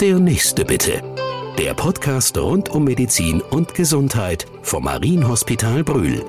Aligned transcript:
Der 0.00 0.18
nächste 0.18 0.64
bitte. 0.64 1.02
Der 1.56 1.72
Podcast 1.72 2.36
rund 2.36 2.68
um 2.68 2.82
Medizin 2.82 3.40
und 3.40 3.74
Gesundheit 3.74 4.44
vom 4.62 4.84
Marienhospital 4.84 5.84
Brühl. 5.84 6.24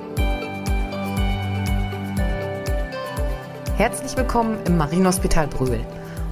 Herzlich 3.76 4.16
willkommen 4.16 4.56
im 4.66 4.76
Marienhospital 4.76 5.48
Brühl. 5.48 5.84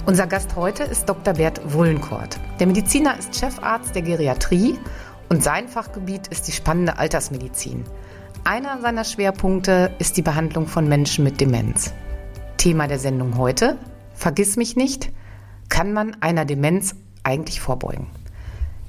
Unser 0.05 0.27
Gast 0.27 0.55
heute 0.55 0.83
ist 0.83 1.09
Dr. 1.09 1.33
Bert 1.33 1.61
Wullenkort. 1.73 2.39
Der 2.61 2.67
Mediziner 2.67 3.19
ist 3.19 3.35
Chefarzt 3.35 3.93
der 3.93 4.03
Geriatrie 4.03 4.79
und 5.27 5.43
sein 5.43 5.67
Fachgebiet 5.67 6.27
ist 6.27 6.47
die 6.47 6.53
spannende 6.53 6.97
Altersmedizin. 6.97 7.83
Einer 8.45 8.79
seiner 8.79 9.03
Schwerpunkte 9.03 9.91
ist 9.99 10.15
die 10.15 10.21
Behandlung 10.21 10.67
von 10.67 10.87
Menschen 10.87 11.25
mit 11.25 11.41
Demenz. 11.41 11.93
Thema 12.55 12.87
der 12.87 12.99
Sendung 12.99 13.37
heute: 13.37 13.77
Vergiss 14.13 14.55
mich 14.55 14.77
nicht. 14.77 15.11
Kann 15.67 15.91
man 15.93 16.15
einer 16.21 16.45
Demenz 16.45 16.95
eigentlich 17.25 17.59
vorbeugen? 17.59 18.07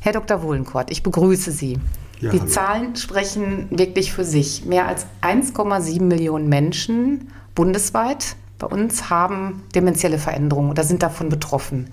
Herr 0.00 0.12
Dr. 0.12 0.42
Wohlenkort, 0.42 0.90
ich 0.90 1.02
begrüße 1.02 1.50
Sie. 1.50 1.78
Ja, 2.20 2.30
die 2.30 2.40
hallo. 2.40 2.50
Zahlen 2.50 2.96
sprechen 2.96 3.66
wirklich 3.70 4.12
für 4.12 4.24
sich. 4.24 4.64
Mehr 4.64 4.86
als 4.86 5.06
1,7 5.22 6.02
Millionen 6.02 6.48
Menschen 6.48 7.28
bundesweit 7.54 8.36
bei 8.58 8.66
uns 8.66 9.10
haben 9.10 9.62
demenzielle 9.74 10.18
Veränderungen 10.18 10.70
oder 10.70 10.84
sind 10.84 11.02
davon 11.02 11.28
betroffen. 11.28 11.90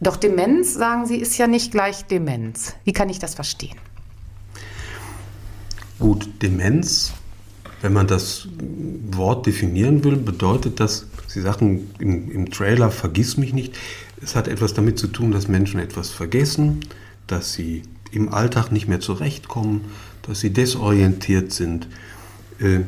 Doch 0.00 0.16
Demenz, 0.16 0.74
sagen 0.74 1.06
Sie, 1.06 1.16
ist 1.16 1.36
ja 1.38 1.46
nicht 1.46 1.72
gleich 1.72 2.04
Demenz. 2.04 2.74
Wie 2.84 2.92
kann 2.92 3.08
ich 3.08 3.18
das 3.18 3.34
verstehen? 3.34 3.76
Gut, 5.98 6.28
Demenz, 6.42 7.12
wenn 7.80 7.92
man 7.92 8.06
das 8.06 8.48
Wort 9.12 9.46
definieren 9.46 10.04
will, 10.04 10.16
bedeutet 10.16 10.80
das, 10.80 11.06
Sie 11.34 11.40
sagten 11.40 11.90
im, 11.98 12.30
im 12.30 12.50
Trailer, 12.52 12.92
vergiss 12.92 13.36
mich 13.36 13.52
nicht. 13.52 13.76
Es 14.22 14.36
hat 14.36 14.46
etwas 14.46 14.72
damit 14.72 15.00
zu 15.00 15.08
tun, 15.08 15.32
dass 15.32 15.48
Menschen 15.48 15.80
etwas 15.80 16.10
vergessen, 16.10 16.78
dass 17.26 17.54
sie 17.54 17.82
im 18.12 18.32
Alltag 18.32 18.70
nicht 18.70 18.86
mehr 18.86 19.00
zurechtkommen, 19.00 19.80
dass 20.22 20.38
sie 20.38 20.50
desorientiert 20.50 21.52
sind. 21.52 21.88
Äh, 22.60 22.82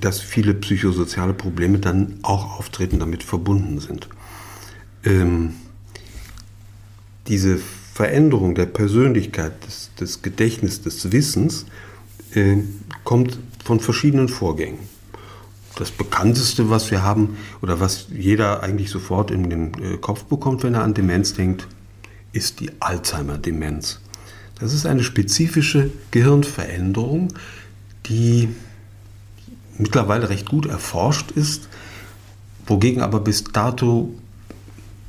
dass 0.00 0.20
viele 0.20 0.54
psychosoziale 0.54 1.34
Probleme 1.34 1.78
dann 1.78 2.18
auch 2.22 2.58
auftreten, 2.58 2.98
damit 2.98 3.22
verbunden 3.22 3.78
sind. 3.80 4.08
Ähm, 5.04 5.54
diese 7.28 7.58
Veränderung 7.92 8.54
der 8.54 8.66
Persönlichkeit, 8.66 9.64
des, 9.66 9.90
des 10.00 10.22
Gedächtnisses, 10.22 10.82
des 10.82 11.12
Wissens 11.12 11.66
äh, 12.34 12.56
kommt 13.04 13.38
von 13.62 13.78
verschiedenen 13.78 14.28
Vorgängen. 14.28 14.95
Das 15.76 15.90
bekannteste, 15.90 16.70
was 16.70 16.90
wir 16.90 17.02
haben 17.02 17.36
oder 17.62 17.80
was 17.80 18.06
jeder 18.10 18.62
eigentlich 18.62 18.90
sofort 18.90 19.30
in 19.30 19.48
den 19.48 19.74
äh, 19.74 19.96
Kopf 19.98 20.24
bekommt, 20.24 20.62
wenn 20.62 20.74
er 20.74 20.82
an 20.82 20.94
Demenz 20.94 21.34
denkt, 21.34 21.68
ist 22.32 22.60
die 22.60 22.70
Alzheimer-Demenz. 22.80 24.00
Das 24.58 24.72
ist 24.72 24.86
eine 24.86 25.04
spezifische 25.04 25.90
Gehirnveränderung, 26.10 27.32
die 28.06 28.48
mittlerweile 29.76 30.30
recht 30.30 30.48
gut 30.48 30.66
erforscht 30.66 31.30
ist, 31.30 31.68
wogegen 32.66 33.02
aber 33.02 33.20
bis 33.20 33.44
dato 33.44 34.14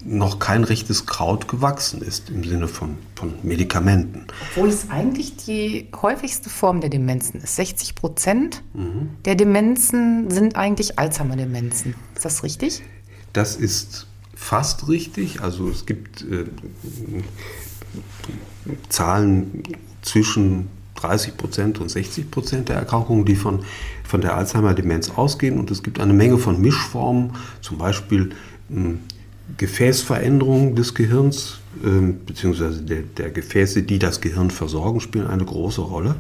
noch 0.08 0.39
kein 0.39 0.63
rechtes 0.63 1.05
Kraut 1.05 1.47
gewachsen 1.47 2.02
ist 2.02 2.30
im 2.30 2.44
Sinne 2.44 2.67
von, 2.67 2.97
von 3.16 3.33
Medikamenten. 3.44 4.25
Obwohl 4.50 4.69
es 4.69 4.89
eigentlich 4.89 5.36
die 5.36 5.89
häufigste 6.02 6.50
Form 6.50 6.80
der 6.80 6.89
Demenzen 6.89 7.41
ist. 7.41 7.58
60 7.58 7.94
Prozent 7.95 8.63
mhm. 8.73 9.09
der 9.25 9.35
Demenzen 9.35 10.31
sind 10.31 10.55
eigentlich 10.55 10.97
Alzheimer-Demenzen. 10.97 11.95
Ist 12.16 12.25
das 12.25 12.44
richtig? 12.44 12.83
Das 13.33 13.58
ist 13.58 14.08
fast 14.33 14.88
richtig. 14.88 15.41
Also 15.41 15.69
es 15.69 15.85
gibt 15.85 16.22
äh, 16.22 16.45
Zahlen 18.88 19.63
zwischen 20.02 20.69
30 20.95 21.35
Prozent 21.35 21.80
und 21.80 21.89
60 21.89 22.31
Prozent 22.31 22.69
der 22.69 22.78
Erkrankungen, 22.78 23.25
die 23.25 23.35
von, 23.35 23.66
von 24.03 24.22
der 24.22 24.35
Alzheimer-Demenz 24.35 25.12
ausgehen. 25.12 25.59
Und 25.59 25.69
es 25.69 25.84
gibt 25.84 26.00
eine 26.00 26.13
Menge 26.13 26.38
von 26.38 26.62
Mischformen, 26.62 27.34
zum 27.62 27.78
Beispiel 27.78 28.31
ähm, 28.72 29.01
Gefäßveränderungen 29.56 30.75
des 30.75 30.94
Gehirns, 30.94 31.59
ähm, 31.84 32.19
beziehungsweise 32.25 32.81
der, 32.81 33.02
der 33.02 33.31
Gefäße, 33.31 33.84
die 33.84 34.00
das 34.00 34.22
Gehirn 34.22 34.52
versorgen, 34.52 35.00
spielen 35.00 35.28
eine 35.28 35.46
große 35.46 35.81
Rolle. 35.81 36.16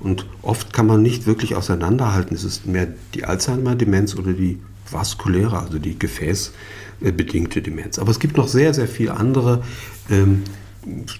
Und 0.00 0.26
oft 0.42 0.72
kann 0.72 0.86
man 0.86 1.02
nicht 1.02 1.26
wirklich 1.26 1.54
auseinanderhalten, 1.54 2.34
ist 2.34 2.44
es 2.44 2.64
mehr 2.64 2.88
die 3.14 3.24
Alzheimer-Demenz 3.24 4.16
oder 4.16 4.32
die 4.32 4.58
vaskuläre, 4.90 5.58
also 5.58 5.78
die 5.78 5.98
gefäßbedingte 5.98 7.62
Demenz. 7.62 7.98
Aber 7.98 8.10
es 8.10 8.20
gibt 8.20 8.36
noch 8.36 8.48
sehr, 8.48 8.74
sehr 8.74 8.88
viele 8.88 9.16
andere 9.16 9.62
ähm, 10.10 10.44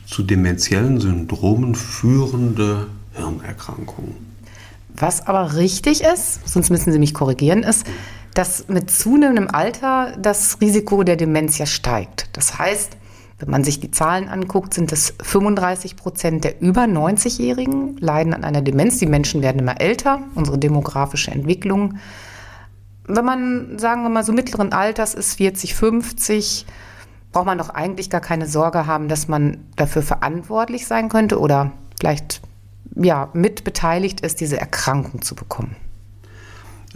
zu 0.06 0.22
dementiellen 0.22 1.00
Syndromen 1.00 1.74
führende 1.74 2.86
Hirnerkrankungen. 3.12 4.14
Was 4.96 5.26
aber 5.26 5.56
richtig 5.56 6.02
ist, 6.02 6.48
sonst 6.48 6.70
müssen 6.70 6.92
Sie 6.92 6.98
mich 6.98 7.14
korrigieren, 7.14 7.62
ist, 7.62 7.86
dass 8.38 8.68
mit 8.68 8.88
zunehmendem 8.88 9.48
Alter 9.52 10.12
das 10.16 10.60
Risiko 10.60 11.02
der 11.02 11.16
Demenz 11.16 11.58
ja 11.58 11.66
steigt. 11.66 12.28
Das 12.34 12.56
heißt, 12.56 12.96
wenn 13.40 13.50
man 13.50 13.64
sich 13.64 13.80
die 13.80 13.90
Zahlen 13.90 14.28
anguckt, 14.28 14.74
sind 14.74 14.92
es 14.92 15.12
35 15.20 15.96
Prozent 15.96 16.44
der 16.44 16.60
über 16.60 16.82
90-Jährigen 16.82 17.96
leiden 17.96 18.34
an 18.34 18.44
einer 18.44 18.62
Demenz. 18.62 18.98
Die 18.98 19.06
Menschen 19.06 19.42
werden 19.42 19.58
immer 19.58 19.80
älter, 19.80 20.20
unsere 20.36 20.56
demografische 20.56 21.32
Entwicklung. 21.32 21.98
Wenn 23.08 23.24
man, 23.24 23.76
sagen 23.76 24.04
wir 24.04 24.08
mal, 24.08 24.22
so 24.22 24.32
mittleren 24.32 24.72
Alters 24.72 25.14
ist, 25.14 25.34
40, 25.34 25.74
50, 25.74 26.64
braucht 27.32 27.46
man 27.46 27.58
doch 27.58 27.70
eigentlich 27.70 28.08
gar 28.08 28.20
keine 28.20 28.46
Sorge 28.46 28.86
haben, 28.86 29.08
dass 29.08 29.26
man 29.26 29.64
dafür 29.74 30.02
verantwortlich 30.02 30.86
sein 30.86 31.08
könnte 31.08 31.40
oder 31.40 31.72
vielleicht 31.98 32.40
ja, 32.94 33.30
mitbeteiligt 33.32 34.20
ist, 34.20 34.40
diese 34.40 34.60
Erkrankung 34.60 35.22
zu 35.22 35.34
bekommen. 35.34 35.74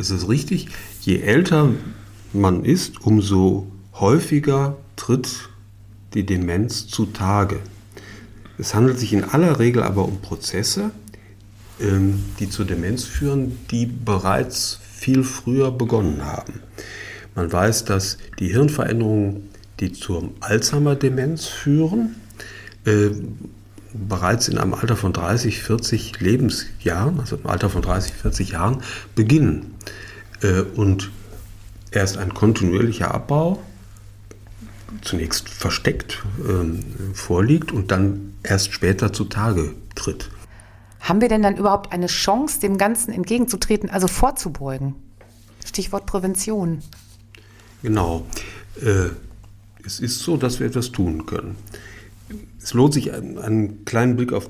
Das 0.02 0.10
ist 0.10 0.28
richtig. 0.28 0.66
Je 1.02 1.20
älter 1.20 1.70
man 2.32 2.64
ist, 2.64 3.02
umso 3.02 3.68
häufiger 3.94 4.76
tritt 4.96 5.48
die 6.14 6.26
Demenz 6.26 6.88
zutage. 6.88 7.60
Es 8.58 8.74
handelt 8.74 8.98
sich 8.98 9.12
in 9.12 9.22
aller 9.22 9.60
Regel 9.60 9.84
aber 9.84 10.04
um 10.04 10.20
Prozesse, 10.20 10.90
ähm, 11.80 12.24
die 12.40 12.50
zur 12.50 12.64
Demenz 12.64 13.04
führen, 13.04 13.60
die 13.70 13.86
bereits 13.86 14.80
viel 14.92 15.22
früher 15.22 15.70
begonnen 15.70 16.24
haben. 16.24 16.54
Man 17.36 17.52
weiß, 17.52 17.84
dass 17.84 18.18
die 18.40 18.48
Hirnveränderungen 18.48 19.50
die 19.78 19.92
zur 19.92 20.32
Alzheimer-Demenz 20.40 21.46
führen, 21.46 22.16
äh, 22.86 23.10
bereits 23.92 24.48
in 24.48 24.58
einem 24.58 24.74
Alter 24.74 24.96
von 24.96 25.12
30, 25.12 25.62
40 25.62 26.20
Lebensjahren, 26.20 27.20
also 27.20 27.36
im 27.36 27.46
Alter 27.46 27.70
von 27.70 27.82
30, 27.82 28.12
40 28.12 28.50
Jahren, 28.50 28.82
beginnen. 29.14 29.74
Äh, 30.42 30.62
und 30.62 31.10
erst 31.90 32.18
ein 32.18 32.34
kontinuierlicher 32.34 33.12
Abbau 33.12 33.62
zunächst 35.00 35.48
versteckt 35.48 36.22
äh, 36.46 37.14
vorliegt 37.14 37.72
und 37.72 37.90
dann 37.90 38.34
erst 38.42 38.72
später 38.72 39.12
zutage 39.12 39.74
tritt. 39.94 40.30
Haben 41.00 41.20
wir 41.20 41.28
denn 41.28 41.42
dann 41.42 41.56
überhaupt 41.56 41.92
eine 41.92 42.06
Chance, 42.06 42.60
dem 42.60 42.78
Ganzen 42.78 43.12
entgegenzutreten, 43.12 43.90
also 43.90 44.06
vorzubeugen? 44.06 44.94
Stichwort 45.64 46.06
Prävention. 46.06 46.82
Genau. 47.82 48.26
Äh, 48.80 49.10
es 49.84 49.98
ist 49.98 50.20
so, 50.20 50.36
dass 50.36 50.60
wir 50.60 50.66
etwas 50.68 50.92
tun 50.92 51.26
können. 51.26 51.56
Es 52.62 52.74
lohnt 52.74 52.94
sich 52.94 53.12
einen, 53.12 53.38
einen 53.38 53.84
kleinen 53.84 54.16
Blick 54.16 54.32
auf 54.32 54.48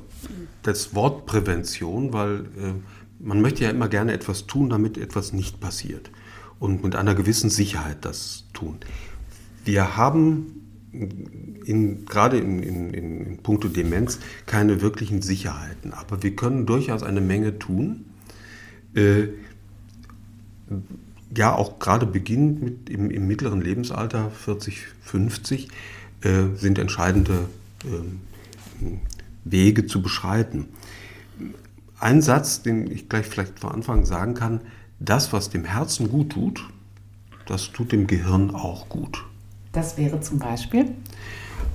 das 0.63 0.95
Wort 0.95 1.27
Prävention, 1.27 2.13
weil 2.13 2.41
äh, 2.41 2.73
man 3.19 3.41
möchte 3.41 3.65
ja 3.65 3.71
immer 3.71 3.89
gerne 3.89 4.13
etwas 4.13 4.47
tun, 4.47 4.71
damit 4.71 4.99
etwas 4.99 5.33
nicht 5.33 5.61
passiert 5.61 6.11
und 6.59 6.85
mit 6.85 6.95
einer 6.95 7.15
gewissen 7.15 7.51
Sicherheit 7.51 7.99
das 8.05 8.45
tun. 8.53 8.79
Wir 9.65 9.97
haben 9.97 10.63
in, 10.93 12.05
gerade 12.05 12.39
in, 12.39 12.63
in, 12.63 12.95
in 12.95 13.39
puncto 13.39 13.69
Demenz 13.69 14.19
keine 14.47 14.83
wirklichen 14.83 15.23
Sicherheiten, 15.23 15.93
aber 15.93 16.23
wir 16.23 16.37
können 16.37 16.67
durchaus 16.67 17.03
eine 17.03 17.21
Menge 17.21 17.59
tun. 17.59 18.05
Äh, 18.95 19.29
ja 21.35 21.55
auch 21.55 21.79
gerade 21.79 22.07
beginnend 22.07 22.63
mit 22.63 22.91
im, 22.91 23.11
im, 23.11 23.27
mittleren 23.27 23.61
Lebensalter, 23.61 24.31
40, 24.31 24.87
50, 25.03 25.69
äh, 26.23 26.45
sind 26.57 26.79
entscheidende 26.79 27.49
Wege 29.45 29.87
zu 29.87 30.03
beschreiten. 30.03 30.69
Ein 31.99 32.23
Satz, 32.23 32.63
den 32.63 32.91
ich 32.91 33.09
gleich 33.09 33.27
vielleicht 33.27 33.61
vor 33.61 33.73
Anfang 33.73 34.05
sagen 34.05 34.35
kann, 34.35 34.61
das, 34.99 35.33
was 35.33 35.51
dem 35.51 35.65
Herzen 35.65 36.09
gut 36.09 36.31
tut, 36.31 36.69
das 37.47 37.73
tut 37.73 37.93
dem 37.93 38.07
Gehirn 38.07 38.51
auch 38.51 38.89
gut. 38.89 39.25
Das 39.73 39.97
wäre 39.97 40.21
zum 40.21 40.39
Beispiel? 40.39 40.93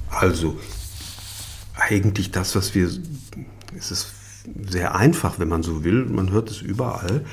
Also, 0.10 0.58
eigentlich 1.76 2.32
das, 2.32 2.56
was 2.56 2.74
wir, 2.76 2.90
es 3.78 3.92
ist 3.92 4.14
sehr 4.70 4.96
einfach, 4.96 5.40
wenn 5.40 5.50
man 5.50 5.64
so 5.64 5.84
will, 5.84 6.06
man 6.06 6.32
hört 6.32 6.50
es 6.50 6.62
überall, 6.62 7.26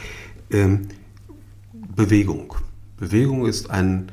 ähm, 0.50 0.88
Bewegung. 1.94 2.54
Bewegung 2.96 3.46
ist 3.46 3.70
ein 3.70 4.10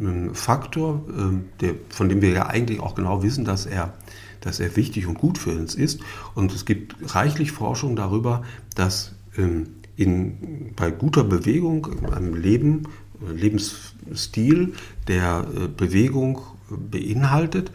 ein 0.00 0.34
Faktor, 0.34 1.04
ähm, 1.08 1.46
der, 1.60 1.74
von 1.88 2.08
dem 2.08 2.22
wir 2.22 2.30
ja 2.30 2.46
eigentlich 2.46 2.80
auch 2.80 2.94
genau 2.94 3.22
wissen, 3.22 3.44
dass 3.44 3.66
er, 3.66 3.94
dass 4.40 4.60
er 4.60 4.76
wichtig 4.76 5.06
und 5.06 5.18
gut 5.18 5.38
für 5.38 5.50
uns 5.50 5.74
ist. 5.74 6.00
Und 6.34 6.52
es 6.52 6.64
gibt 6.64 7.14
reichlich 7.14 7.52
Forschung 7.52 7.96
darüber, 7.96 8.42
dass 8.74 9.12
ähm, 9.36 9.66
in, 9.96 10.72
bei 10.76 10.90
guter 10.90 11.24
Bewegung, 11.24 12.04
einem 12.12 12.34
Leben, 12.34 12.88
Lebensstil, 13.32 14.74
der 15.08 15.46
äh, 15.54 15.68
Bewegung 15.68 16.40
beinhaltet, 16.68 17.70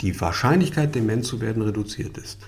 die 0.00 0.18
Wahrscheinlichkeit, 0.20 0.94
dement 0.94 1.24
zu 1.24 1.40
werden, 1.40 1.62
reduziert 1.62 2.18
ist. 2.18 2.38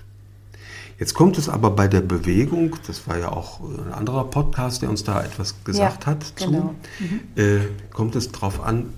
Jetzt 0.99 1.15
kommt 1.15 1.39
es 1.39 1.49
aber 1.49 1.71
bei 1.71 1.89
der 1.89 2.01
Bewegung, 2.01 2.77
das 2.87 3.09
war 3.09 3.19
ja 3.19 3.31
auch 3.31 3.61
ein 3.61 3.93
anderer 3.93 4.25
Podcast, 4.25 4.83
der 4.83 4.91
uns 4.91 5.05
da 5.05 5.23
etwas 5.23 5.65
gesagt 5.65 6.05
ja, 6.05 6.11
hat, 6.11 6.37
genau. 6.37 6.75
zu, 6.99 7.05
mhm. 7.05 7.21
äh, 7.37 7.61
kommt 7.93 8.17
es 8.17 8.31
darauf 8.31 8.63
an, 8.63 8.93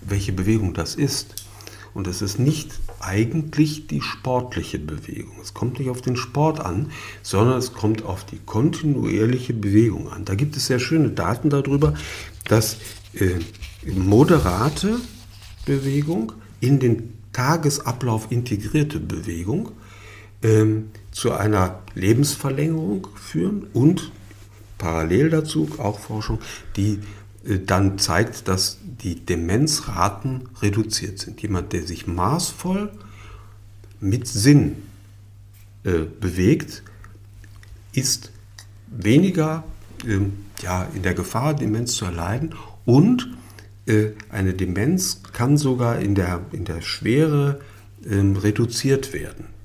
welche 0.00 0.32
Bewegung 0.32 0.74
das 0.74 0.94
ist. 0.94 1.46
Und 1.94 2.06
es 2.06 2.20
ist 2.20 2.38
nicht 2.38 2.72
eigentlich 3.00 3.86
die 3.86 4.02
sportliche 4.02 4.78
Bewegung. 4.78 5.36
Es 5.40 5.54
kommt 5.54 5.78
nicht 5.78 5.88
auf 5.88 6.02
den 6.02 6.16
Sport 6.16 6.60
an, 6.60 6.90
sondern 7.22 7.56
es 7.56 7.72
kommt 7.72 8.04
auf 8.04 8.24
die 8.26 8.38
kontinuierliche 8.44 9.54
Bewegung 9.54 10.10
an. 10.10 10.26
Da 10.26 10.34
gibt 10.34 10.56
es 10.58 10.66
sehr 10.66 10.78
schöne 10.78 11.08
Daten 11.08 11.48
darüber, 11.48 11.94
dass 12.44 12.76
äh, 13.14 13.36
moderate 13.90 15.00
Bewegung 15.64 16.32
in 16.60 16.80
den 16.80 17.14
Tagesablauf 17.32 18.30
integrierte 18.30 19.00
Bewegung 19.00 19.70
ähm, 20.42 20.90
zu 21.16 21.32
einer 21.32 21.82
Lebensverlängerung 21.94 23.08
führen 23.14 23.66
und 23.72 24.12
parallel 24.76 25.30
dazu 25.30 25.66
auch 25.78 25.98
Forschung, 25.98 26.40
die 26.76 27.00
äh, 27.46 27.58
dann 27.58 27.98
zeigt, 27.98 28.48
dass 28.48 28.80
die 28.82 29.24
Demenzraten 29.24 30.50
reduziert 30.60 31.18
sind. 31.18 31.40
Jemand, 31.40 31.72
der 31.72 31.84
sich 31.84 32.06
maßvoll 32.06 32.92
mit 33.98 34.28
Sinn 34.28 34.76
äh, 35.84 36.00
bewegt, 36.20 36.82
ist 37.94 38.30
weniger 38.88 39.64
äh, 40.06 40.18
ja, 40.62 40.86
in 40.94 41.02
der 41.02 41.14
Gefahr, 41.14 41.54
Demenz 41.54 41.94
zu 41.94 42.04
erleiden 42.04 42.54
und 42.84 43.34
äh, 43.86 44.08
eine 44.28 44.52
Demenz 44.52 45.22
kann 45.32 45.56
sogar 45.56 45.98
in 45.98 46.14
der, 46.14 46.42
in 46.52 46.66
der 46.66 46.82
Schwere 46.82 47.62
ähm, 48.04 48.36
reduziert 48.36 49.14
werden. 49.14 49.55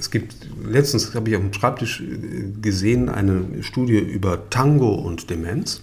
Es 0.00 0.10
gibt, 0.10 0.34
letztens 0.66 1.14
habe 1.14 1.28
ich 1.28 1.36
auf 1.36 1.42
dem 1.42 1.52
Schreibtisch 1.52 2.00
äh, 2.00 2.52
gesehen, 2.62 3.10
eine 3.10 3.62
Studie 3.62 3.98
über 3.98 4.48
Tango 4.48 4.94
und 4.94 5.28
Demenz. 5.28 5.82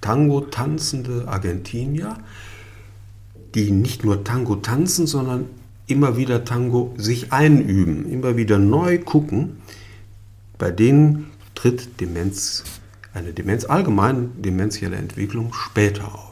Tango 0.00 0.40
tanzende 0.40 1.28
Argentinier, 1.28 2.16
die 3.54 3.70
nicht 3.70 4.04
nur 4.04 4.24
Tango 4.24 4.56
tanzen, 4.56 5.06
sondern 5.06 5.50
immer 5.86 6.16
wieder 6.16 6.46
Tango 6.46 6.94
sich 6.96 7.30
einüben, 7.30 8.10
immer 8.10 8.38
wieder 8.38 8.58
neu 8.58 8.98
gucken. 8.98 9.58
Bei 10.56 10.70
denen 10.70 11.26
tritt 11.54 12.00
Demenz, 12.00 12.64
eine 13.12 13.34
Demenz, 13.34 13.66
allgemein 13.66 14.30
demenzielle 14.40 14.96
Entwicklung 14.96 15.52
später 15.52 16.06
auf. 16.06 16.31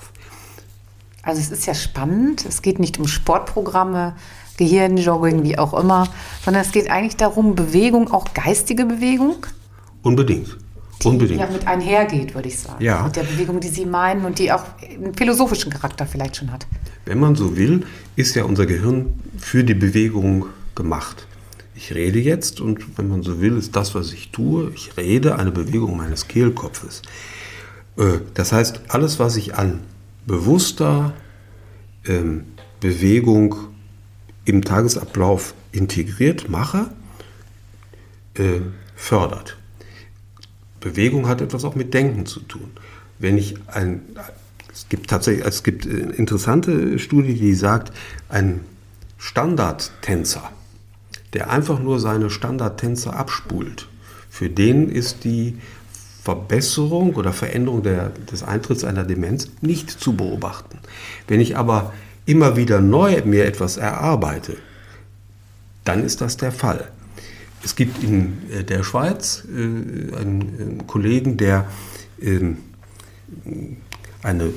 Also 1.23 1.41
es 1.41 1.51
ist 1.51 1.67
ja 1.67 1.75
spannend. 1.75 2.45
Es 2.47 2.63
geht 2.63 2.79
nicht 2.79 2.99
um 2.99 3.07
Sportprogramme, 3.07 4.15
Gehirnjogging, 4.57 5.43
wie 5.43 5.59
auch 5.59 5.75
immer, 5.75 6.09
sondern 6.45 6.63
es 6.63 6.73
geht 6.73 6.91
eigentlich 6.91 7.17
darum, 7.17 7.55
Bewegung, 7.55 8.13
auch 8.13 8.33
geistige 8.35 8.85
Bewegung. 8.85 9.47
Unbedingt. 10.03 10.57
Die 11.03 11.09
Unbedingt. 11.09 11.41
ja 11.41 11.47
mit 11.47 11.67
einhergeht, 11.67 12.35
würde 12.35 12.49
ich 12.49 12.59
sagen. 12.59 12.83
Ja. 12.83 13.03
Mit 13.05 13.17
der 13.17 13.23
Bewegung, 13.23 13.61
die 13.61 13.69
Sie 13.69 13.87
meinen 13.87 14.25
und 14.27 14.39
die 14.39 14.53
auch 14.53 14.65
einen 14.83 15.15
philosophischen 15.15 15.73
Charakter 15.73 16.07
vielleicht 16.07 16.37
schon 16.37 16.53
hat. 16.53 16.67
Wenn 17.07 17.19
man 17.19 17.37
so 17.37 17.57
will, 17.57 17.87
ist 18.17 18.35
ja 18.35 18.45
unser 18.45 18.67
Gehirn 18.67 19.15
für 19.39 19.65
die 19.65 19.75
Bewegung 19.75 20.47
gemacht. 20.75 21.27
Ich 21.75 21.95
rede 21.95 22.19
jetzt 22.19 22.61
und 22.61 22.99
wenn 22.99 23.09
man 23.09 23.23
so 23.23 23.41
will, 23.41 23.57
ist 23.57 23.75
das, 23.77 23.95
was 23.95 24.13
ich 24.13 24.31
tue, 24.31 24.73
ich 24.75 24.99
rede 24.99 25.39
eine 25.39 25.51
Bewegung 25.51 25.97
meines 25.97 26.29
Kehlkopfes. 26.29 27.01
Äh, 27.97 28.19
das 28.35 28.53
heißt, 28.53 28.83
alles, 28.89 29.19
was 29.19 29.37
ich 29.37 29.55
an 29.55 29.81
bewusster 30.27 31.15
ähm, 32.07 32.45
Bewegung 32.81 33.57
im 34.45 34.63
Tagesablauf 34.63 35.55
integriert 35.73 36.49
mache, 36.49 36.91
äh, 38.35 38.61
fördert. 38.97 39.57
Bewegung 40.81 41.29
hat 41.29 41.41
etwas 41.41 41.65
auch 41.65 41.75
mit 41.75 41.95
Denken 41.95 42.27
zu 42.27 42.41
tun. 42.41 42.71
Wenn 43.19 43.37
ich 43.37 43.57
ein, 43.67 44.01
es 44.73 44.89
gibt 44.89 45.11
tatsächlich, 45.11 45.45
es 45.45 45.63
gibt 45.63 45.87
eine 45.87 46.13
interessante 46.13 46.99
Studie, 46.99 47.35
die 47.35 47.55
sagt, 47.55 47.93
ein 48.29 48.61
Standardtänzer, 49.19 50.51
der 51.35 51.51
einfach 51.51 51.81
nur 51.81 52.01
seine 52.01 52.31
Standardtänzer 52.31 53.15
abspult, 53.15 53.89
für 54.31 54.49
den 54.49 54.89
ist 54.89 55.25
die 55.25 55.59
Verbesserung 56.23 57.15
oder 57.15 57.33
Veränderung 57.33 57.83
der, 57.83 58.11
des 58.31 58.43
Eintritts 58.43 58.85
einer 58.85 59.05
Demenz 59.05 59.49
nicht 59.61 59.91
zu 59.91 60.15
beobachten. 60.15 60.79
Wenn 61.29 61.41
ich 61.41 61.57
aber 61.57 61.93
immer 62.27 62.57
wieder 62.57 62.81
neu 62.81 63.23
mir 63.25 63.47
etwas 63.47 63.77
erarbeite, 63.77 64.57
dann 65.85 66.05
ist 66.05 66.21
das 66.21 66.37
der 66.37 66.53
Fall. 66.53 66.91
Es 67.63 67.75
gibt 67.75 68.03
in 68.03 68.39
äh, 68.51 68.65
der 68.65 68.83
Schweiz 68.83 69.45
äh, 69.49 70.17
einen 70.17 70.85
Kollegen, 70.87 71.37
der 71.37 71.67
ähm, 72.21 72.59
eine 74.23 74.53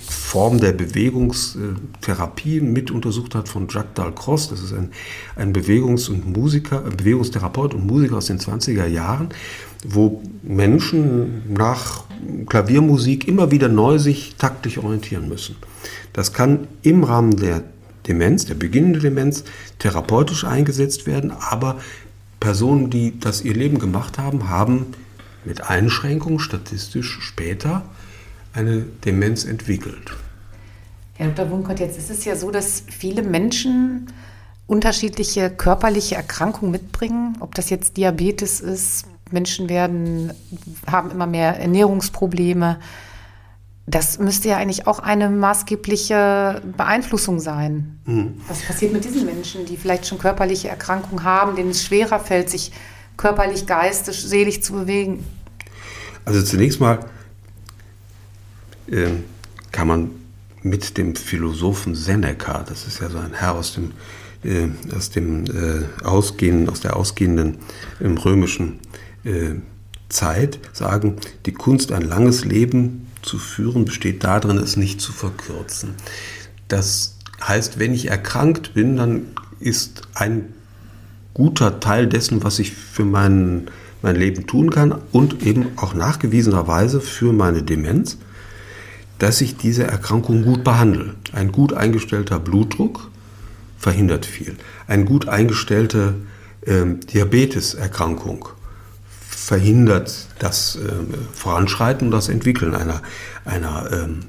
Form 0.00 0.60
der 0.60 0.72
Bewegungstherapie 0.72 2.60
mit 2.60 2.90
untersucht 2.90 3.34
hat 3.34 3.48
von 3.48 3.68
Jacques 3.68 3.94
Dalcroze. 3.94 4.50
Das 4.50 4.62
ist 4.62 4.72
ein, 4.72 4.90
ein 5.36 5.52
Bewegungs- 5.52 6.08
und 6.08 6.36
Musiker, 6.36 6.80
Bewegungstherapeut 6.80 7.74
und 7.74 7.86
Musiker 7.86 8.16
aus 8.16 8.26
den 8.26 8.38
20er 8.38 8.86
Jahren, 8.86 9.28
wo 9.86 10.22
Menschen 10.42 11.52
nach 11.52 12.04
Klaviermusik 12.46 13.26
immer 13.26 13.50
wieder 13.50 13.68
neu 13.68 13.98
sich 13.98 14.36
taktisch 14.36 14.78
orientieren 14.78 15.28
müssen. 15.28 15.56
Das 16.12 16.32
kann 16.32 16.68
im 16.82 17.04
Rahmen 17.04 17.36
der 17.36 17.64
Demenz, 18.06 18.46
der 18.46 18.54
beginnenden 18.54 19.02
Demenz, 19.02 19.44
therapeutisch 19.78 20.44
eingesetzt 20.44 21.06
werden, 21.06 21.32
aber 21.32 21.78
Personen, 22.40 22.90
die 22.90 23.18
das 23.18 23.42
ihr 23.42 23.54
Leben 23.54 23.78
gemacht 23.78 24.18
haben, 24.18 24.48
haben 24.48 24.86
mit 25.44 25.68
Einschränkungen 25.68 26.38
statistisch 26.38 27.18
später 27.20 27.84
eine 28.52 28.82
Demenz 29.04 29.44
entwickelt. 29.44 30.16
Herr 31.14 31.28
Dr. 31.28 31.50
Wunkert, 31.50 31.80
jetzt 31.80 31.98
ist 31.98 32.10
es 32.10 32.24
ja 32.24 32.34
so, 32.34 32.50
dass 32.50 32.82
viele 32.88 33.22
Menschen 33.22 34.12
unterschiedliche 34.66 35.50
körperliche 35.50 36.14
Erkrankungen 36.14 36.70
mitbringen, 36.70 37.36
ob 37.40 37.54
das 37.54 37.70
jetzt 37.70 37.96
Diabetes 37.96 38.60
ist, 38.60 39.04
Menschen 39.32 39.68
werden, 39.68 40.32
haben 40.86 41.10
immer 41.10 41.26
mehr 41.26 41.58
Ernährungsprobleme. 41.58 42.78
Das 43.86 44.18
müsste 44.18 44.48
ja 44.48 44.56
eigentlich 44.56 44.86
auch 44.86 45.00
eine 45.00 45.28
maßgebliche 45.28 46.62
Beeinflussung 46.76 47.40
sein. 47.40 47.98
Mhm. 48.06 48.40
Was 48.48 48.60
passiert 48.62 48.92
mit 48.92 49.04
diesen 49.04 49.26
Menschen, 49.26 49.66
die 49.66 49.76
vielleicht 49.76 50.06
schon 50.06 50.18
körperliche 50.18 50.68
Erkrankungen 50.68 51.24
haben, 51.24 51.56
denen 51.56 51.70
es 51.70 51.84
schwerer 51.84 52.20
fällt, 52.20 52.50
sich 52.50 52.72
körperlich, 53.16 53.66
geistig, 53.66 54.22
seelisch 54.22 54.60
zu 54.60 54.72
bewegen? 54.74 55.24
Also 56.24 56.42
zunächst 56.42 56.80
mal 56.80 57.00
kann 59.70 59.86
man 59.88 60.10
mit 60.62 60.98
dem 60.98 61.14
Philosophen 61.14 61.94
Seneca, 61.94 62.64
das 62.68 62.86
ist 62.86 63.00
ja 63.00 63.08
so 63.08 63.18
ein 63.18 63.32
Herr 63.32 63.54
aus 63.54 63.74
dem, 63.74 63.92
äh, 64.44 64.68
aus 64.94 65.10
dem 65.10 65.44
äh, 65.46 66.04
ausgehenden, 66.04 66.68
aus 66.68 66.80
der 66.80 66.96
ausgehenden 66.96 67.58
im 67.98 68.18
römischen 68.18 68.80
äh, 69.24 69.54
Zeit 70.08 70.58
sagen, 70.72 71.16
die 71.46 71.52
Kunst, 71.52 71.92
ein 71.92 72.02
langes 72.02 72.44
Leben 72.44 73.06
zu 73.22 73.38
führen, 73.38 73.84
besteht 73.84 74.24
darin, 74.24 74.58
es 74.58 74.76
nicht 74.76 75.00
zu 75.00 75.12
verkürzen. 75.12 75.90
Das 76.68 77.16
heißt, 77.42 77.78
wenn 77.78 77.94
ich 77.94 78.08
erkrankt 78.08 78.74
bin, 78.74 78.96
dann 78.96 79.22
ist 79.60 80.02
ein 80.14 80.52
guter 81.32 81.80
Teil 81.80 82.06
dessen, 82.06 82.42
was 82.42 82.58
ich 82.58 82.72
für 82.72 83.04
mein, 83.04 83.68
mein 84.02 84.16
Leben 84.16 84.46
tun 84.46 84.70
kann 84.70 84.94
und 85.12 85.46
eben 85.46 85.66
auch 85.76 85.94
nachgewiesenerweise 85.94 87.00
für 87.00 87.32
meine 87.32 87.62
Demenz, 87.62 88.18
dass 89.20 89.40
ich 89.40 89.56
diese 89.56 89.84
Erkrankung 89.84 90.42
gut 90.42 90.64
behandle. 90.64 91.14
Ein 91.32 91.52
gut 91.52 91.72
eingestellter 91.72 92.40
Blutdruck 92.40 93.10
verhindert 93.78 94.26
viel. 94.26 94.56
Eine 94.88 95.04
gut 95.04 95.28
eingestellte 95.28 96.14
äh, 96.62 96.84
Diabeteserkrankung 97.12 98.48
verhindert 99.28 100.26
das 100.38 100.76
äh, 100.76 100.80
Voranschreiten 101.32 102.08
und 102.08 102.12
das 102.12 102.28
Entwickeln 102.28 102.74
einer, 102.74 103.02
einer 103.44 103.90
ähm, 103.92 104.20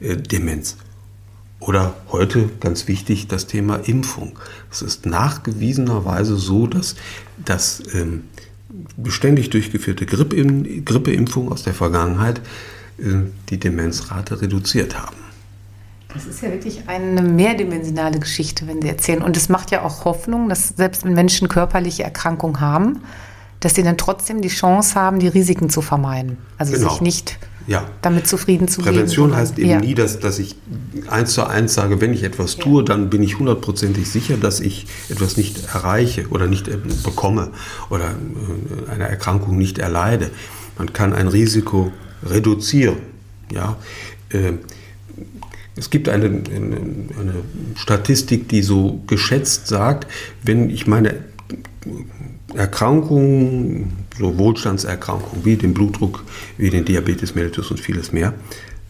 äh, 0.00 0.16
Demenz. 0.16 0.76
Oder 1.60 1.94
heute 2.10 2.50
ganz 2.60 2.88
wichtig 2.88 3.28
das 3.28 3.46
Thema 3.46 3.76
Impfung. 3.76 4.38
Es 4.70 4.82
ist 4.82 5.06
nachgewiesenerweise 5.06 6.36
so, 6.36 6.66
dass, 6.66 6.96
dass 7.42 7.82
ähm, 7.94 8.24
beständig 8.96 9.50
durchgeführte 9.50 10.06
Grippeimpfungen 10.06 11.52
aus 11.52 11.62
der 11.62 11.74
Vergangenheit 11.74 12.40
die 12.98 13.58
Demenzrate 13.58 14.40
reduziert 14.40 14.96
haben. 14.96 15.16
Das 16.12 16.26
ist 16.26 16.42
ja 16.42 16.50
wirklich 16.52 16.88
eine 16.88 17.22
mehrdimensionale 17.22 18.20
Geschichte, 18.20 18.68
wenn 18.68 18.80
Sie 18.80 18.88
erzählen. 18.88 19.20
Und 19.20 19.36
es 19.36 19.48
macht 19.48 19.72
ja 19.72 19.82
auch 19.82 20.04
Hoffnung, 20.04 20.48
dass 20.48 20.68
selbst 20.68 21.04
wenn 21.04 21.12
Menschen 21.14 21.48
körperliche 21.48 22.04
Erkrankungen 22.04 22.60
haben, 22.60 23.00
dass 23.64 23.74
sie 23.74 23.82
dann 23.82 23.96
trotzdem 23.96 24.42
die 24.42 24.48
Chance 24.48 24.94
haben, 24.94 25.18
die 25.18 25.28
Risiken 25.28 25.70
zu 25.70 25.80
vermeiden. 25.80 26.36
Also 26.58 26.74
genau. 26.74 26.90
sich 26.90 27.00
nicht 27.00 27.38
ja. 27.66 27.84
damit 28.02 28.28
zufrieden 28.28 28.68
zu 28.68 28.82
Prävention 28.82 29.30
geben. 29.30 29.40
heißt 29.40 29.58
eben 29.58 29.70
ja. 29.70 29.80
nie, 29.80 29.94
dass, 29.94 30.20
dass 30.20 30.38
ich 30.38 30.54
eins 31.08 31.32
zu 31.32 31.46
eins 31.46 31.72
sage, 31.72 32.00
wenn 32.00 32.12
ich 32.12 32.24
etwas 32.24 32.56
tue, 32.56 32.82
ja. 32.82 32.84
dann 32.84 33.08
bin 33.08 33.22
ich 33.22 33.38
hundertprozentig 33.38 34.10
sicher, 34.10 34.36
dass 34.36 34.60
ich 34.60 34.86
etwas 35.08 35.38
nicht 35.38 35.64
erreiche 35.72 36.28
oder 36.28 36.46
nicht 36.46 36.68
äh, 36.68 36.76
bekomme 37.02 37.52
oder 37.88 38.10
äh, 38.10 38.90
eine 38.90 39.08
Erkrankung 39.08 39.56
nicht 39.56 39.78
erleide. 39.78 40.30
Man 40.76 40.92
kann 40.92 41.14
ein 41.14 41.28
Risiko 41.28 41.90
reduzieren. 42.24 42.96
Ja? 43.52 43.76
Äh, 44.30 44.52
es 45.76 45.90
gibt 45.90 46.08
eine, 46.08 46.26
eine, 46.26 47.34
Statistik, 47.74 48.48
die 48.48 48.62
so 48.62 49.02
geschätzt 49.06 49.66
sagt, 49.66 50.06
wenn 50.42 50.70
ich 50.70 50.86
meine 50.86 51.16
Erkrankungen, 52.54 53.92
so 54.18 54.38
Wohlstandserkrankungen 54.38 55.44
wie 55.44 55.56
den 55.56 55.74
Blutdruck, 55.74 56.24
wie 56.56 56.70
den 56.70 56.84
Diabetes 56.84 57.34
mellitus 57.34 57.70
und 57.70 57.80
vieles 57.80 58.12
mehr, 58.12 58.34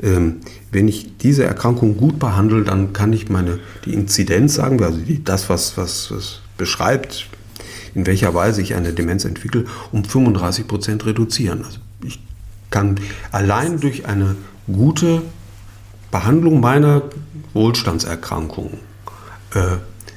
ähm, 0.03 0.41
wenn 0.71 0.89
ich 0.89 1.17
diese 1.17 1.45
Erkrankung 1.45 1.97
gut 1.97 2.19
behandle, 2.19 2.63
dann 2.65 2.93
kann 2.93 3.13
ich 3.13 3.31
meine 3.31 3.61
die 3.87 3.95
Inzidenz 3.95 4.55
sagen, 4.55 4.83
also 4.83 4.99
die, 4.99 5.25
das, 5.25 5.49
was, 5.49 5.79
was, 5.79 6.11
was 6.11 6.41
beschreibt, 6.59 7.29
in 7.95 8.07
welcher 8.07 8.35
Weise 8.35 8.61
ich 8.61 8.75
eine 8.75 8.93
Demenz 8.93 9.25
entwickle, 9.25 9.65
um 9.93 10.05
35 10.05 10.67
Prozent 10.67 11.07
reduzieren. 11.07 11.65
Also 11.65 11.79
kann 12.75 12.97
allein 13.31 13.79
durch 13.79 14.05
eine 14.07 14.35
gute 14.67 15.23
Behandlung 16.11 16.59
meiner 16.59 17.03
Wohlstandserkrankung 17.53 18.79
äh, 19.55 19.77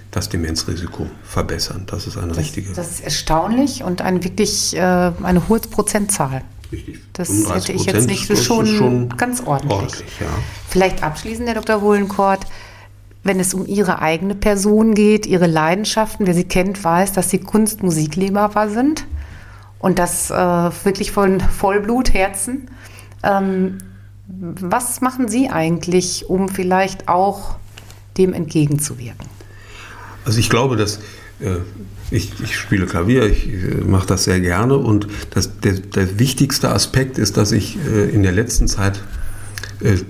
das 0.09 0.29
Demenzrisiko 0.29 1.05
verbessern. 1.23 1.83
Das 1.85 2.07
ist 2.07 2.17
eine 2.17 2.29
das, 2.29 2.37
richtige. 2.37 2.73
Das 2.73 2.89
ist 2.89 3.01
erstaunlich 3.01 3.83
und 3.83 4.01
ein 4.01 4.23
wirklich 4.23 4.75
äh, 4.75 4.79
eine 4.79 5.47
hohe 5.47 5.59
Prozentzahl. 5.59 6.41
Richtig. 6.71 6.99
Das 7.13 7.29
hätte 7.29 7.73
ich 7.73 7.85
jetzt 7.85 8.07
nicht 8.07 8.27
das 8.27 8.43
schon, 8.43 8.65
schon 8.65 9.09
ganz 9.09 9.41
ordentlich. 9.45 9.71
ordentlich 9.71 10.19
ja. 10.19 10.27
Vielleicht 10.67 11.03
abschließend, 11.03 11.47
Herr 11.47 11.55
Dr. 11.55 11.83
Wohlenkort, 11.83 12.47
wenn 13.23 13.39
es 13.39 13.53
um 13.53 13.67
Ihre 13.67 14.01
eigene 14.01 14.33
Person 14.33 14.95
geht, 14.95 15.27
Ihre 15.27 15.45
Leidenschaften, 15.45 16.25
wer 16.25 16.33
Sie 16.33 16.45
kennt, 16.45 16.83
weiß, 16.83 17.13
dass 17.13 17.29
Sie 17.29 17.37
Kunst, 17.37 17.83
Musik, 17.83 18.15
Liebhaber 18.15 18.69
sind 18.69 19.05
und 19.79 19.99
das 19.99 20.31
äh, 20.31 20.33
wirklich 20.35 21.11
von 21.11 21.39
Vollblut, 21.39 22.13
Herzen. 22.13 22.69
Ähm, 23.23 23.77
was 24.27 25.01
machen 25.01 25.27
Sie 25.27 25.49
eigentlich, 25.49 26.29
um 26.29 26.49
vielleicht 26.49 27.07
auch 27.07 27.57
dem 28.17 28.33
entgegenzuwirken? 28.33 29.27
Also 30.25 30.39
ich 30.39 30.49
glaube, 30.49 30.75
dass 30.75 30.99
äh, 31.39 31.57
ich, 32.11 32.31
ich, 32.41 32.57
spiele 32.57 32.85
Klavier, 32.85 33.25
ich 33.25 33.47
äh, 33.47 33.83
mache 33.85 34.07
das 34.07 34.25
sehr 34.25 34.39
gerne 34.39 34.77
und 34.77 35.07
das, 35.31 35.59
der, 35.59 35.73
der, 35.73 36.19
wichtigste 36.19 36.69
Aspekt 36.69 37.17
ist, 37.17 37.37
dass 37.37 37.51
ich 37.51 37.77
äh, 37.85 38.09
in 38.09 38.23
der 38.23 38.31
letzten 38.31 38.67
Zeit 38.67 39.01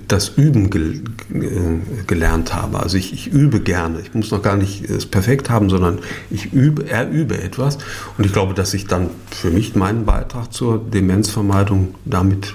das 0.07 0.29
Üben 0.29 0.69
gel, 0.69 1.03
äh, 1.33 2.03
gelernt 2.05 2.53
habe. 2.53 2.79
Also 2.79 2.97
ich, 2.97 3.13
ich, 3.13 3.27
übe 3.27 3.59
gerne. 3.59 3.99
Ich 3.99 4.13
muss 4.13 4.31
noch 4.31 4.41
gar 4.41 4.55
nicht 4.55 4.89
es 4.89 5.05
perfekt 5.05 5.49
haben, 5.49 5.69
sondern 5.69 5.99
ich 6.29 6.53
übe, 6.53 6.89
erübe 6.89 7.41
etwas 7.41 7.77
und 8.17 8.25
ich 8.25 8.31
glaube, 8.31 8.53
dass 8.53 8.73
ich 8.73 8.87
dann 8.87 9.09
für 9.29 9.49
mich 9.49 9.75
meinen 9.75 10.05
Beitrag 10.05 10.53
zur 10.53 10.79
Demenzvermeidung 10.79 11.95
damit 12.05 12.53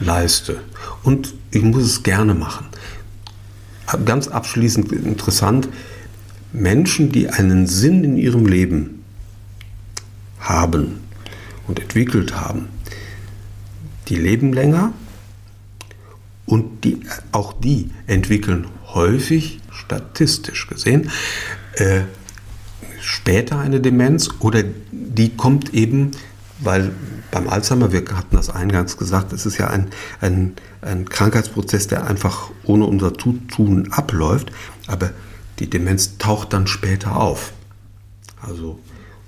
leiste. 0.00 0.60
Und 1.02 1.34
ich 1.50 1.62
muss 1.62 1.84
es 1.84 2.02
gerne 2.02 2.34
machen. 2.34 2.66
Ganz 4.04 4.28
abschließend 4.28 4.92
interessant, 4.92 5.68
Menschen, 6.52 7.12
die 7.12 7.28
einen 7.28 7.66
Sinn 7.66 8.04
in 8.04 8.16
ihrem 8.16 8.46
Leben 8.46 9.02
haben 10.38 11.00
und 11.66 11.80
entwickelt 11.80 12.34
haben, 12.34 12.68
die 14.08 14.16
leben 14.16 14.52
länger 14.52 14.92
und 16.52 16.84
die, 16.84 17.00
auch 17.32 17.54
die 17.54 17.90
entwickeln 18.06 18.66
häufig, 18.92 19.60
statistisch 19.70 20.66
gesehen, 20.66 21.10
äh, 21.76 22.02
später 23.00 23.58
eine 23.58 23.80
Demenz 23.80 24.28
oder 24.40 24.62
die 24.92 25.34
kommt 25.34 25.72
eben 25.72 26.10
weil 26.64 26.92
beim 27.30 27.48
Alzheimer, 27.48 27.92
wir 27.92 28.04
hatten 28.14 28.36
das 28.36 28.50
eingangs 28.50 28.96
gesagt, 28.96 29.32
es 29.32 29.46
ist 29.46 29.58
ja 29.58 29.68
ein, 29.68 29.88
ein, 30.20 30.54
ein 30.80 31.08
Krankheitsprozess, 31.08 31.88
der 31.88 32.06
einfach 32.06 32.50
ohne 32.64 32.84
unser 32.84 33.12
Tun 33.14 33.88
abläuft, 33.90 34.52
aber 34.86 35.10
die 35.58 35.68
Demenz 35.68 36.18
taucht 36.18 36.52
dann 36.52 36.66
später 36.66 37.16
auf. 37.16 37.52
Also 38.40 38.78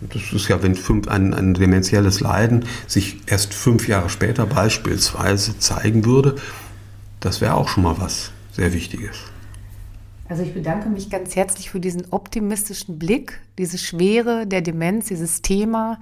das 0.00 0.32
ist 0.32 0.48
ja, 0.48 0.62
wenn 0.62 0.74
fünf, 0.74 1.08
ein, 1.08 1.32
ein 1.32 1.54
dementielles 1.54 2.20
Leiden 2.20 2.66
sich 2.86 3.22
erst 3.26 3.54
fünf 3.54 3.88
Jahre 3.88 4.10
später 4.10 4.44
beispielsweise 4.46 5.58
zeigen 5.58 6.04
würde, 6.04 6.36
das 7.24 7.40
wäre 7.40 7.54
auch 7.54 7.68
schon 7.68 7.84
mal 7.84 7.98
was 7.98 8.30
sehr 8.52 8.72
Wichtiges. 8.72 9.16
Also 10.28 10.42
ich 10.42 10.54
bedanke 10.54 10.88
mich 10.88 11.10
ganz 11.10 11.36
herzlich 11.36 11.70
für 11.70 11.80
diesen 11.80 12.06
optimistischen 12.10 12.98
Blick, 12.98 13.40
diese 13.58 13.78
Schwere 13.78 14.46
der 14.46 14.62
Demenz, 14.62 15.06
dieses 15.06 15.42
Thema. 15.42 15.98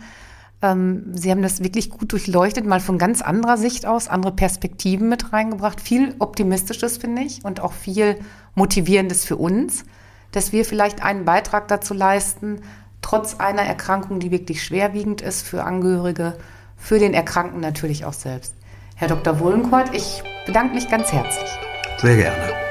Ähm, 0.61 1.05
Sie 1.13 1.31
haben 1.31 1.43
das 1.43 1.63
wirklich 1.63 1.91
gut 1.91 2.13
durchleuchtet, 2.13 2.67
mal 2.67 2.81
von 2.81 2.99
ganz 2.99 3.21
anderer 3.21 3.57
Sicht 3.57 3.85
aus, 3.85 4.09
andere 4.09 4.33
Perspektiven 4.33 5.09
mit 5.09 5.33
reingebracht. 5.33 5.81
Viel 5.81 6.15
Optimistisches, 6.19 6.99
finde 6.99 7.23
ich, 7.23 7.45
und 7.45 7.61
auch 7.61 7.73
viel 7.73 8.19
Motivierendes 8.55 9.25
für 9.25 9.37
uns, 9.37 9.85
dass 10.31 10.53
wir 10.53 10.65
vielleicht 10.65 11.03
einen 11.03 11.25
Beitrag 11.25 11.69
dazu 11.69 11.95
leisten, 11.95 12.61
trotz 13.01 13.41
einer 13.41 13.63
Erkrankung, 13.63 14.21
die 14.21 14.31
wirklich 14.31 14.63
schwerwiegend 14.63 15.21
ist 15.21 15.47
für 15.47 15.65
Angehörige, 15.65 16.37
für 16.77 16.99
den 16.99 17.15
Erkrankten 17.15 17.61
natürlich 17.61 18.05
auch 18.05 18.13
selbst. 18.13 18.55
Herr 18.95 19.09
Dr. 19.09 19.41
Wohlenkort, 19.41 19.95
ich 19.95 20.23
bedanke 20.47 20.75
mich 20.75 20.89
ganz 20.89 21.13
herzlich. 21.13 21.51
Sehr 21.99 22.17
gerne. 22.17 22.62